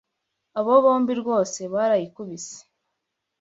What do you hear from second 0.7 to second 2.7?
bombi rwose barayikubise.